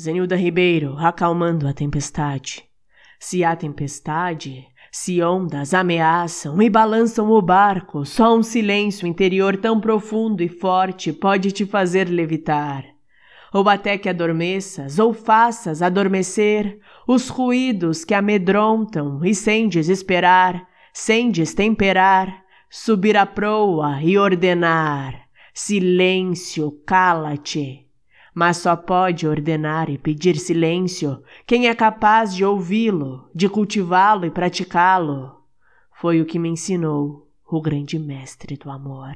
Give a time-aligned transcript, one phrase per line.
[0.00, 2.64] Zenilda Ribeiro, acalmando a tempestade.
[3.18, 9.78] Se há tempestade, se ondas ameaçam e balançam o barco, só um silêncio interior tão
[9.78, 12.82] profundo e forte pode te fazer levitar.
[13.52, 21.30] Ou até que adormeças, ou faças adormecer os ruídos que amedrontam e sem desesperar, sem
[21.30, 27.89] destemperar, subir a proa e ordenar: silêncio, cala-te
[28.34, 34.30] mas só pode ordenar e pedir silêncio quem é capaz de ouvi-lo, de cultivá-lo e
[34.30, 35.40] praticá-lo.
[35.92, 39.14] Foi o que me ensinou o grande mestre do amor.